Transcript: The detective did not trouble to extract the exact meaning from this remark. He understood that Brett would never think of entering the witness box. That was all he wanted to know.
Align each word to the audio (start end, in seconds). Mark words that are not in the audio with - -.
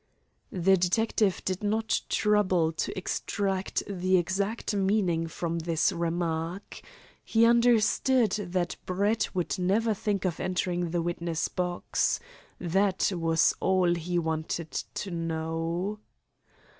The 0.51 0.77
detective 0.77 1.45
did 1.45 1.61
not 1.63 2.01
trouble 2.09 2.71
to 2.71 2.97
extract 2.97 3.83
the 3.87 4.17
exact 4.17 4.73
meaning 4.73 5.27
from 5.27 5.59
this 5.59 5.91
remark. 5.91 6.81
He 7.23 7.45
understood 7.45 8.31
that 8.31 8.77
Brett 8.87 9.29
would 9.35 9.59
never 9.59 9.93
think 9.93 10.25
of 10.25 10.39
entering 10.39 10.89
the 10.89 11.03
witness 11.03 11.49
box. 11.49 12.19
That 12.59 13.11
was 13.13 13.53
all 13.59 13.93
he 13.93 14.17
wanted 14.17 14.71
to 14.71 15.11
know. 15.11 15.99